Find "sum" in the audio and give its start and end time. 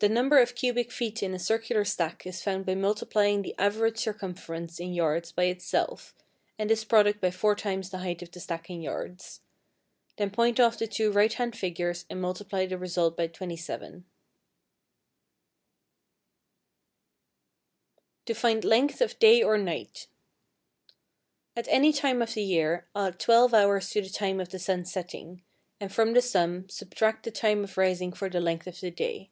26.22-26.68